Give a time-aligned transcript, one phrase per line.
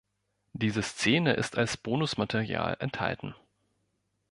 [0.53, 3.35] Diese Szene ist als Bonusmaterial enthalten.